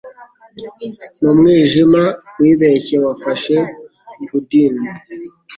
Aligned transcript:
Mumwijima 1.21 2.03
wibeshye 2.39 2.95
wafashe 3.05 3.55
good'un. 4.29 4.75